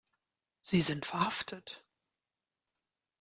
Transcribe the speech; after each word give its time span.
Sie 0.63 0.81
sind 0.81 1.05
verhaftet. 1.05 1.85